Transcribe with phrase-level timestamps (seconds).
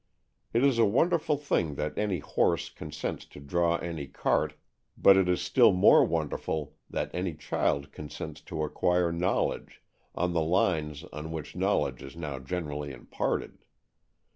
[0.51, 4.55] It is a wonderful thing that any horse consents to draw any cart,
[4.97, 9.83] but it is still more wonderful that any child consents to acquire knowledge,
[10.15, 13.59] on the lines on which knowledge is now generally imparted.